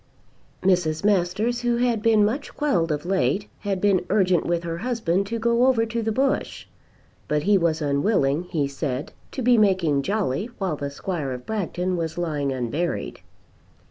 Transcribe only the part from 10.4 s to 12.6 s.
while the Squire of Bragton was lying